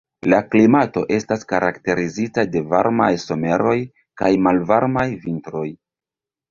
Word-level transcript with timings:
La 0.33 0.37
klimato 0.53 1.03
estas 1.17 1.45
karakterizita 1.51 2.47
de 2.55 2.65
varmaj 2.73 3.13
someroj 3.27 3.77
kaj 4.23 4.35
malvarmaj 4.49 5.11
vintroj. 5.29 5.67